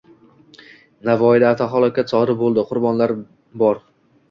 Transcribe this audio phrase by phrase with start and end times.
[1.09, 3.17] Navoiyda avtohalokat sodir bo‘ldi: qurbonlar
[3.67, 3.89] borng